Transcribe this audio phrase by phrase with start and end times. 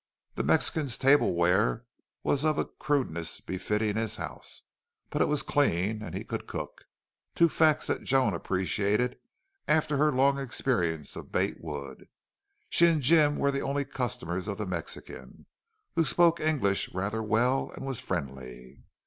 [0.33, 1.85] The Mexican's tableware
[2.23, 4.63] was of a crudeness befitting his house,
[5.11, 6.85] but it was clean and he could cook
[7.35, 9.19] two facts that Joan appreciated
[9.67, 12.09] after her long experience of Bate Wood.
[12.67, 15.45] She and Jim were the only customers of the Mexican,
[15.93, 18.79] who spoke English rather well and was friendly.